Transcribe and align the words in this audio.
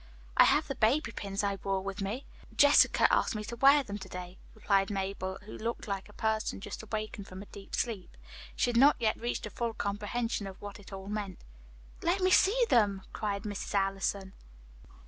"I 0.35 0.45
have 0.45 0.67
the 0.67 0.73
baby 0.73 1.11
pins 1.11 1.43
I 1.43 1.59
wore 1.63 1.81
with 1.83 2.01
me. 2.01 2.25
Jessica 2.55 3.05
asked 3.13 3.35
me 3.35 3.43
to 3.43 3.55
wear 3.57 3.83
them 3.83 3.99
to 3.99 4.09
day," 4.09 4.39
replied 4.55 4.89
Mabel, 4.89 5.37
who 5.43 5.51
looked 5.55 5.87
like 5.87 6.09
a 6.09 6.13
person 6.13 6.59
just 6.59 6.81
awakened 6.81 7.27
from 7.27 7.43
a 7.43 7.45
deep 7.45 7.75
sleep. 7.75 8.17
She 8.55 8.71
had 8.71 8.77
not 8.77 8.95
yet 8.99 9.15
reached 9.21 9.45
a 9.45 9.51
full 9.51 9.75
comprehension 9.75 10.47
of 10.47 10.59
what 10.59 10.79
it 10.79 10.91
all 10.91 11.05
meant. 11.07 11.37
"Let 12.01 12.19
me 12.21 12.31
see 12.31 12.65
them," 12.67 13.03
cried 13.13 13.43
Mrs. 13.43 13.75
Allison. 13.75 14.33